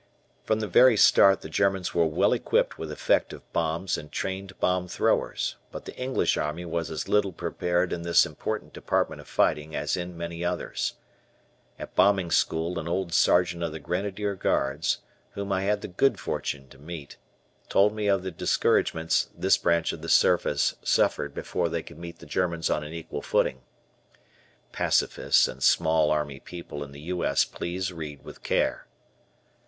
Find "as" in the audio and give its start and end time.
6.89-7.07, 9.75-9.95